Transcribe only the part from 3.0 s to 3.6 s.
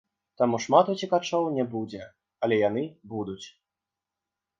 будуць.